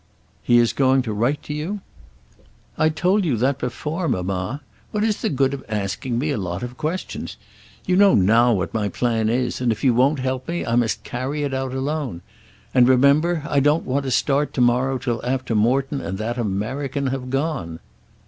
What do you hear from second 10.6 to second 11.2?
I must